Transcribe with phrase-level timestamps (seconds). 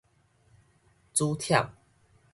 [1.13, 1.69] 煮忝